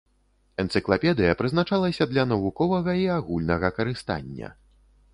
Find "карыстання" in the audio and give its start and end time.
3.81-4.49